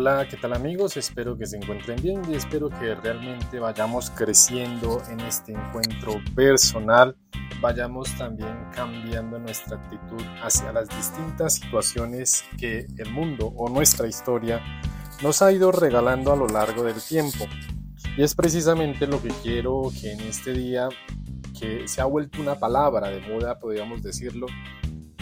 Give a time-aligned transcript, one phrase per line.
[0.00, 0.96] Hola, ¿qué tal amigos?
[0.96, 7.16] Espero que se encuentren bien y espero que realmente vayamos creciendo en este encuentro personal,
[7.60, 14.62] vayamos también cambiando nuestra actitud hacia las distintas situaciones que el mundo o nuestra historia
[15.20, 17.46] nos ha ido regalando a lo largo del tiempo.
[18.16, 20.88] Y es precisamente lo que quiero que en este día,
[21.58, 24.46] que se ha vuelto una palabra de moda, podríamos decirlo,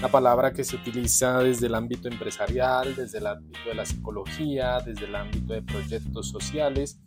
[0.01, 4.81] la palabra que se utiliza desde el ámbito empresarial, desde el ámbito de la psicología,
[4.81, 7.01] desde el ámbito de proyectos sociales.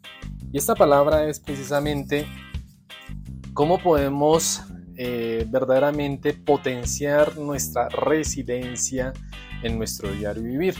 [0.52, 2.26] Y esta palabra es precisamente
[3.54, 4.64] cómo podemos
[4.96, 9.14] eh, verdaderamente potenciar nuestra resiliencia
[9.62, 10.76] en nuestro diario vivir.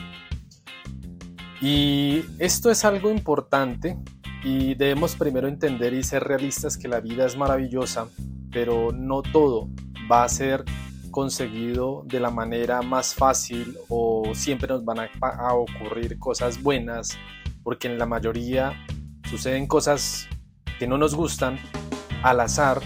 [1.62, 3.98] Y esto es algo importante
[4.44, 8.08] y debemos primero entender y ser realistas que la vida es maravillosa,
[8.52, 9.70] pero no todo
[10.10, 10.64] va a ser
[11.20, 17.18] conseguido de la manera más fácil o siempre nos van a, ocurrir cosas buenas,
[17.62, 18.72] porque en la mayoría
[19.30, 20.30] suceden cosas
[20.80, 21.60] que no nos gustan
[22.24, 22.80] al azar,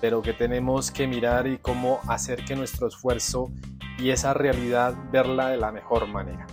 [0.00, 3.50] pero que tenemos que mirar y cómo hacer que nuestro esfuerzo
[3.98, 6.46] y esa realidad verla de la mejor manera.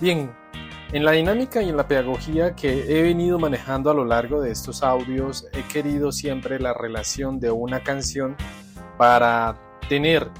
[0.00, 0.32] Bien,
[0.90, 4.50] en la dinámica y en la pedagogía que he venido manejando a lo largo de
[4.50, 8.36] estos audios, he querido siempre la relación de una canción
[8.98, 10.30] para tener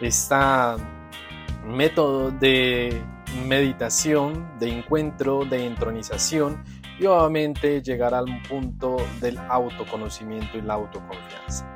[0.00, 0.36] este
[1.64, 3.02] método de
[3.46, 6.62] meditación, de encuentro, de entronización
[6.98, 11.66] y obviamente llegar al punto del autoconocimiento y la autoconfianza.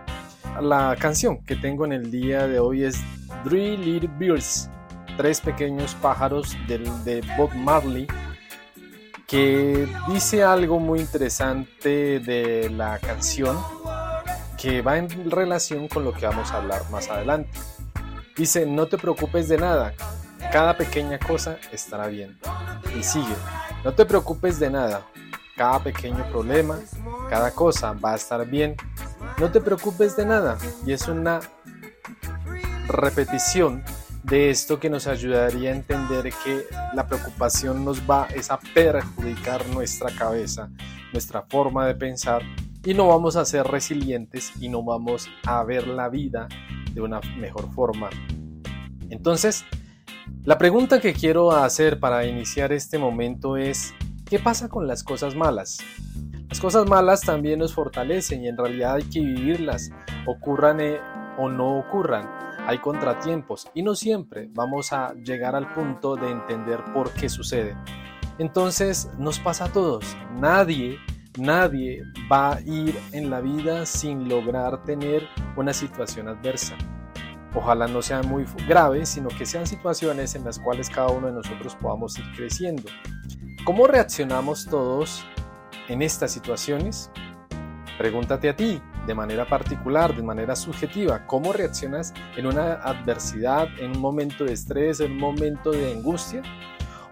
[0.61, 3.03] La canción que tengo en el día de hoy es
[3.45, 4.71] Three Little Birds,
[5.17, 8.07] tres pequeños pájaros de Bob Marley,
[9.27, 13.57] que dice algo muy interesante de la canción
[14.61, 17.51] que va en relación con lo que vamos a hablar más adelante.
[18.37, 19.95] Dice, no te preocupes de nada,
[20.53, 22.39] cada pequeña cosa estará bien.
[22.99, 23.35] Y sigue,
[23.85, 25.07] no te preocupes de nada,
[25.57, 26.79] cada pequeño problema,
[27.31, 28.77] cada cosa va a estar bien.
[29.39, 30.59] No te preocupes de nada.
[30.87, 31.41] Y es una
[32.89, 33.83] repetición
[34.23, 40.11] de esto que nos ayudaría a entender que la preocupación nos va a perjudicar nuestra
[40.11, 40.71] cabeza,
[41.13, 42.43] nuestra forma de pensar
[42.85, 46.49] y no vamos a ser resilientes y no vamos a ver la vida
[46.93, 48.11] de una mejor forma.
[49.11, 49.65] Entonces,
[50.45, 53.95] la pregunta que quiero hacer para iniciar este momento es,
[54.27, 55.79] ¿qué pasa con las cosas malas?
[56.49, 59.91] Las cosas malas también nos fortalecen y en realidad hay que vivirlas,
[60.27, 61.01] ocurran eh,
[61.39, 62.29] o no ocurran.
[62.67, 67.77] Hay contratiempos y no siempre vamos a llegar al punto de entender por qué sucede.
[68.39, 70.17] Entonces nos pasa a todos.
[70.35, 70.99] Nadie
[71.39, 76.77] Nadie va a ir en la vida sin lograr tener una situación adversa.
[77.55, 81.33] Ojalá no sea muy grave, sino que sean situaciones en las cuales cada uno de
[81.33, 82.85] nosotros podamos ir creciendo.
[83.65, 85.25] ¿Cómo reaccionamos todos
[85.89, 87.11] en estas situaciones?
[87.99, 93.93] Pregúntate a ti, de manera particular, de manera subjetiva, ¿cómo reaccionas en una adversidad, en
[93.93, 96.43] un momento de estrés, en un momento de angustia?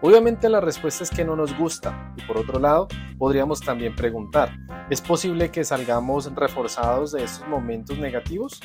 [0.05, 4.51] Obviamente la respuesta es que no nos gusta y por otro lado podríamos también preguntar,
[4.89, 8.59] ¿es posible que salgamos reforzados de estos momentos negativos?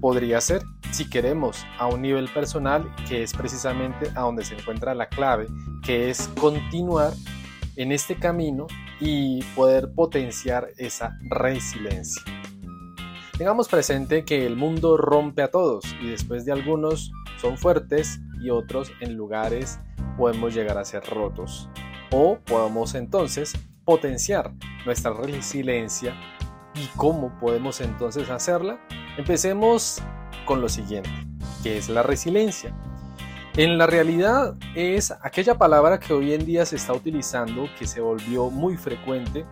[0.00, 4.92] Podría ser si queremos a un nivel personal que es precisamente a donde se encuentra
[4.96, 5.46] la clave,
[5.84, 7.12] que es continuar
[7.76, 8.66] en este camino
[8.98, 12.24] y poder potenciar esa resiliencia.
[13.38, 18.50] Tengamos presente que el mundo rompe a todos y después de algunos son fuertes y
[18.50, 19.78] otros en lugares
[20.16, 21.68] podemos llegar a ser rotos.
[22.10, 23.52] O podemos entonces
[23.84, 24.52] potenciar
[24.84, 26.14] nuestra resiliencia.
[26.74, 28.80] ¿Y cómo podemos entonces hacerla?
[29.16, 30.02] Empecemos
[30.44, 31.10] con lo siguiente,
[31.62, 32.74] que es la resiliencia.
[33.56, 38.00] En la realidad es aquella palabra que hoy en día se está utilizando, que se
[38.00, 39.44] volvió muy frecuente.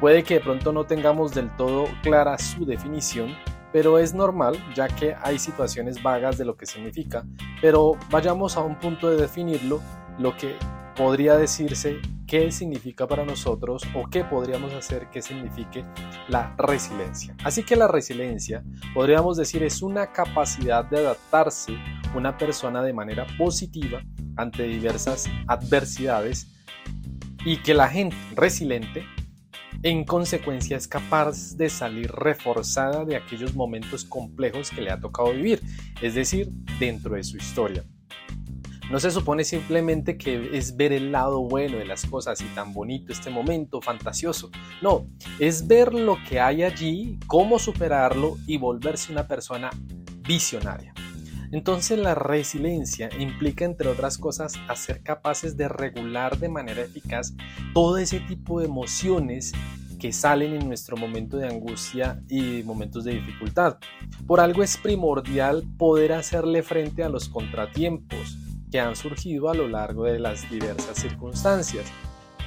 [0.00, 3.34] Puede que de pronto no tengamos del todo clara su definición,
[3.74, 7.26] pero es normal ya que hay situaciones vagas de lo que significa,
[7.60, 9.82] pero vayamos a un punto de definirlo,
[10.16, 10.54] lo que
[10.94, 15.84] podría decirse qué significa para nosotros o qué podríamos hacer que signifique
[16.28, 17.34] la resiliencia.
[17.42, 18.62] Así que la resiliencia,
[18.94, 21.76] podríamos decir, es una capacidad de adaptarse
[22.14, 24.00] una persona de manera positiva
[24.36, 26.46] ante diversas adversidades
[27.44, 29.04] y que la gente resiliente
[29.84, 35.32] en consecuencia es capaz de salir reforzada de aquellos momentos complejos que le ha tocado
[35.34, 35.60] vivir,
[36.00, 36.48] es decir,
[36.80, 37.84] dentro de su historia.
[38.90, 42.72] No se supone simplemente que es ver el lado bueno de las cosas y tan
[42.72, 44.50] bonito este momento fantasioso.
[44.80, 45.06] No,
[45.38, 49.70] es ver lo que hay allí, cómo superarlo y volverse una persona
[50.26, 50.94] visionaria.
[51.52, 57.34] Entonces la resiliencia implica, entre otras cosas, a ser capaces de regular de manera eficaz
[57.72, 59.52] todo ese tipo de emociones
[59.98, 63.78] que salen en nuestro momento de angustia y momentos de dificultad.
[64.26, 68.36] Por algo es primordial poder hacerle frente a los contratiempos
[68.70, 71.86] que han surgido a lo largo de las diversas circunstancias,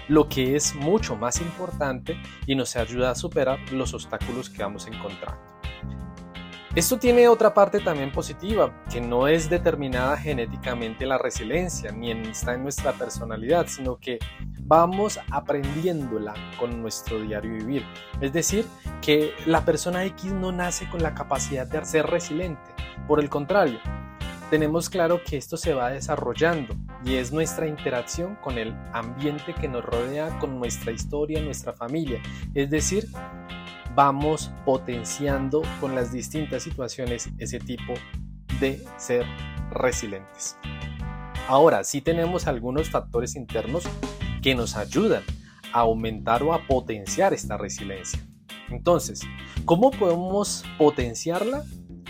[0.08, 4.86] lo que es mucho más importante y nos ayuda a superar los obstáculos que vamos
[4.88, 5.47] encontrando.
[6.78, 12.54] Esto tiene otra parte también positiva, que no es determinada genéticamente la resiliencia, ni está
[12.54, 14.20] en nuestra personalidad, sino que
[14.60, 17.84] vamos aprendiéndola con nuestro diario vivir.
[18.22, 18.64] Es decir,
[19.02, 22.76] que la persona X no nace con la capacidad de ser resiliente.
[23.08, 23.80] Por el contrario,
[24.52, 29.68] tenemos claro que esto se va desarrollando y es nuestra interacción con el ambiente que
[29.68, 32.22] nos rodea, con nuestra historia, nuestra familia.
[32.54, 33.08] Es decir,
[33.98, 37.96] vamos potenciando con las distintas situaciones ese tipo
[38.60, 39.26] de ser
[39.72, 40.56] resilientes.
[41.48, 43.86] Ahora, sí tenemos algunos factores internos
[44.44, 45.24] que nos ayudan
[45.74, 48.20] a aumentar o a potenciar esta resiliencia.
[48.70, 49.22] Entonces,
[49.66, 51.64] ¿cómo podemos potenciarla?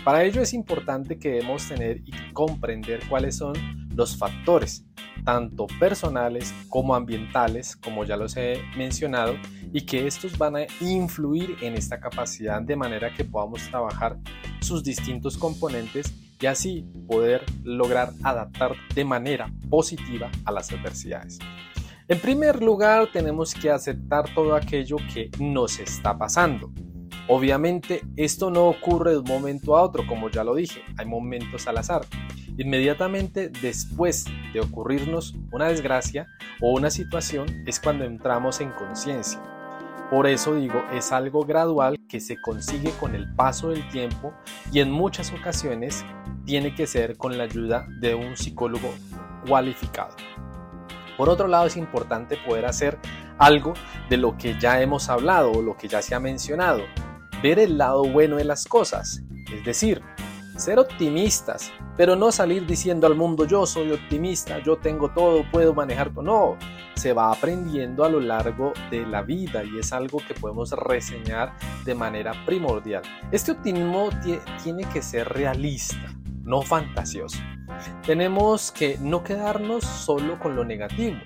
[0.04, 3.54] Para ello es importante que debemos tener y comprender cuáles son
[3.96, 4.84] los factores,
[5.24, 9.34] tanto personales como ambientales, como ya los he mencionado,
[9.72, 14.18] y que estos van a influir en esta capacidad de manera que podamos trabajar
[14.60, 21.38] sus distintos componentes y así poder lograr adaptar de manera positiva a las adversidades.
[22.06, 26.72] En primer lugar, tenemos que aceptar todo aquello que nos está pasando.
[27.28, 31.66] Obviamente, esto no ocurre de un momento a otro, como ya lo dije, hay momentos
[31.66, 32.06] al azar.
[32.58, 36.26] Inmediatamente después de ocurrirnos una desgracia
[36.60, 39.40] o una situación es cuando entramos en conciencia.
[40.10, 44.34] Por eso digo, es algo gradual que se consigue con el paso del tiempo
[44.72, 46.04] y en muchas ocasiones
[46.46, 48.92] tiene que ser con la ayuda de un psicólogo
[49.46, 50.16] cualificado.
[51.16, 52.98] Por otro lado, es importante poder hacer
[53.38, 53.74] algo
[54.10, 56.82] de lo que ya hemos hablado o lo que ya se ha mencionado,
[57.40, 59.22] ver el lado bueno de las cosas,
[59.52, 60.02] es decir,
[60.58, 65.72] ser optimistas, pero no salir diciendo al mundo yo soy optimista, yo tengo todo, puedo
[65.72, 66.22] manejar todo.
[66.22, 66.56] No,
[66.94, 71.54] se va aprendiendo a lo largo de la vida y es algo que podemos reseñar
[71.84, 73.02] de manera primordial.
[73.30, 74.10] Este optimismo
[74.62, 76.12] tiene que ser realista,
[76.42, 77.38] no fantasioso.
[78.04, 81.18] Tenemos que no quedarnos solo con lo negativo,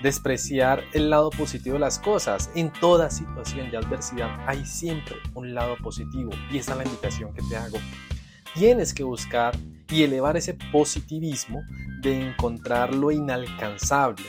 [0.00, 2.50] despreciar el lado positivo de las cosas.
[2.54, 7.34] En toda situación de adversidad hay siempre un lado positivo y esa es la invitación
[7.34, 7.78] que te hago
[8.56, 9.54] tienes que buscar
[9.90, 11.62] y elevar ese positivismo
[12.00, 14.24] de encontrar lo inalcanzable.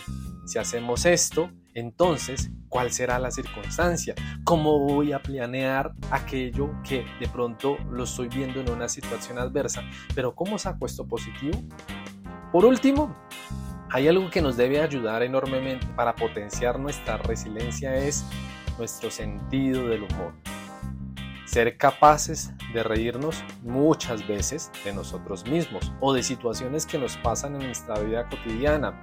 [0.45, 4.15] Si hacemos esto, entonces, ¿cuál será la circunstancia?
[4.43, 9.83] ¿Cómo voy a planear aquello que de pronto lo estoy viendo en una situación adversa?
[10.13, 11.57] Pero ¿cómo saco esto positivo?
[12.51, 13.15] Por último,
[13.89, 18.25] hay algo que nos debe ayudar enormemente para potenciar nuestra resiliencia es
[18.77, 20.33] nuestro sentido del humor
[21.47, 27.55] ser capaces de reírnos muchas veces de nosotros mismos o de situaciones que nos pasan
[27.55, 28.99] en nuestra vida cotidiana.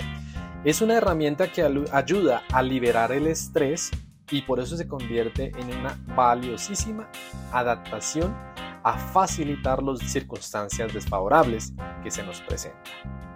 [0.62, 3.90] Es una herramienta que ayuda a liberar el estrés
[4.30, 7.08] y por eso se convierte en una valiosísima
[7.50, 8.34] adaptación
[8.82, 11.72] a facilitar las circunstancias desfavorables
[12.02, 13.33] que se nos presentan.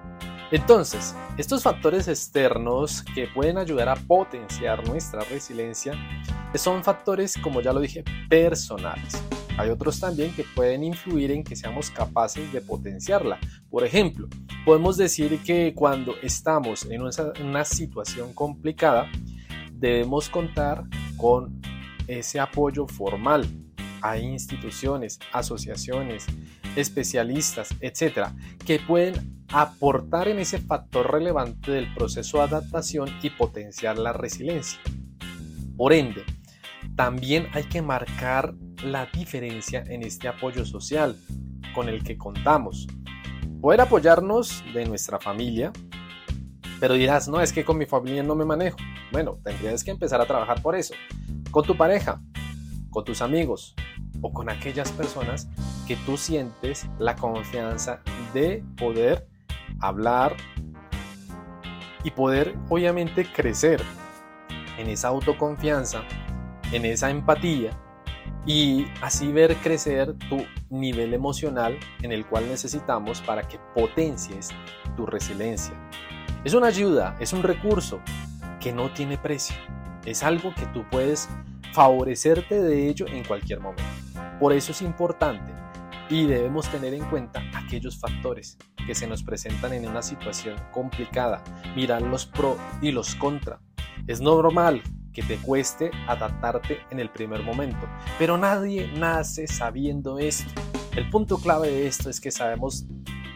[0.50, 5.92] Entonces, estos factores externos que pueden ayudar a potenciar nuestra resiliencia
[6.54, 9.22] son factores, como ya lo dije, personales.
[9.58, 13.38] Hay otros también que pueden influir en que seamos capaces de potenciarla.
[13.68, 14.28] Por ejemplo,
[14.64, 19.10] podemos decir que cuando estamos en una situación complicada,
[19.72, 20.84] debemos contar
[21.16, 21.60] con
[22.06, 23.46] ese apoyo formal.
[24.02, 26.26] Hay instituciones, asociaciones,
[26.76, 33.98] especialistas, etcétera, que pueden aportar en ese factor relevante del proceso de adaptación y potenciar
[33.98, 34.78] la resiliencia.
[35.76, 36.24] Por ende,
[36.96, 41.16] también hay que marcar la diferencia en este apoyo social
[41.74, 42.86] con el que contamos.
[43.60, 45.72] Poder apoyarnos de nuestra familia,
[46.80, 48.78] pero dirás, no, es que con mi familia no me manejo.
[49.10, 50.94] Bueno, tendrías que empezar a trabajar por eso.
[51.50, 52.20] Con tu pareja,
[52.90, 53.74] con tus amigos
[54.22, 55.48] o con aquellas personas
[55.86, 58.00] que tú sientes la confianza
[58.34, 59.26] de poder
[59.80, 60.36] hablar
[62.04, 63.82] y poder obviamente crecer
[64.78, 66.02] en esa autoconfianza,
[66.72, 67.70] en esa empatía
[68.46, 74.50] y así ver crecer tu nivel emocional en el cual necesitamos para que potencies
[74.96, 75.74] tu resiliencia.
[76.44, 78.00] Es una ayuda, es un recurso
[78.60, 79.56] que no tiene precio.
[80.04, 81.28] Es algo que tú puedes
[81.72, 84.07] favorecerte de ello en cualquier momento.
[84.38, 85.52] Por eso es importante
[86.10, 91.42] y debemos tener en cuenta aquellos factores que se nos presentan en una situación complicada,
[91.76, 93.60] mirar los pro y los contra.
[94.06, 100.48] Es normal que te cueste adaptarte en el primer momento, pero nadie nace sabiendo esto.
[100.96, 102.86] El punto clave de esto es que sabemos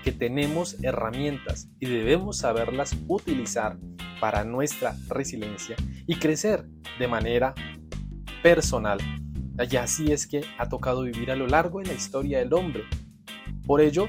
[0.02, 3.76] que tenemos herramientas y debemos saberlas utilizar
[4.20, 6.66] para nuestra resiliencia y crecer
[6.98, 7.54] de manera
[8.42, 8.98] personal.
[9.58, 12.84] Y así es que ha tocado vivir a lo largo de la historia del hombre.
[13.66, 14.08] Por ello,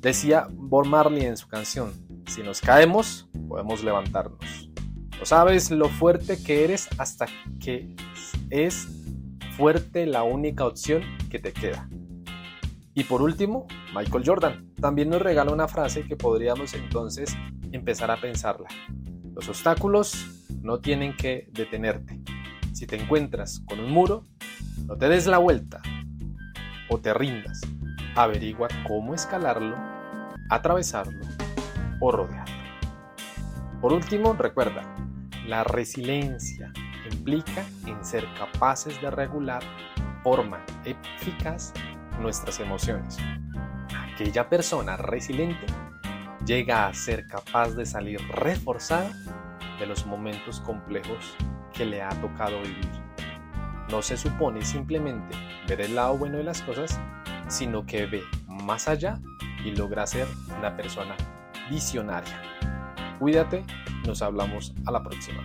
[0.00, 1.92] decía Bob Marley en su canción,
[2.26, 4.70] si nos caemos, podemos levantarnos.
[5.18, 7.26] No sabes lo fuerte que eres hasta
[7.60, 7.94] que
[8.50, 8.88] es
[9.56, 11.88] fuerte la única opción que te queda.
[12.94, 17.36] Y por último, Michael Jordan también nos regala una frase que podríamos entonces
[17.72, 18.68] empezar a pensarla.
[19.34, 22.20] Los obstáculos no tienen que detenerte.
[22.72, 24.24] Si te encuentras con un muro,
[24.86, 25.80] no te des la vuelta
[26.88, 27.60] o te rindas.
[28.16, 29.76] Averigua cómo escalarlo,
[30.50, 31.20] atravesarlo
[32.00, 32.54] o rodearlo.
[33.80, 34.82] Por último, recuerda,
[35.46, 36.72] la resiliencia
[37.10, 39.62] implica en ser capaces de regular
[40.22, 41.72] forma eficaz
[42.20, 43.18] nuestras emociones.
[44.12, 45.66] Aquella persona resiliente
[46.46, 49.10] llega a ser capaz de salir reforzada
[49.78, 51.36] de los momentos complejos
[51.72, 53.03] que le ha tocado vivir.
[53.90, 55.36] No se supone simplemente
[55.68, 57.00] ver el lado bueno de las cosas,
[57.48, 59.20] sino que ve más allá
[59.64, 60.26] y logra ser
[60.58, 61.16] una persona
[61.70, 62.40] visionaria.
[63.18, 63.64] Cuídate,
[64.06, 65.42] nos hablamos a la próxima.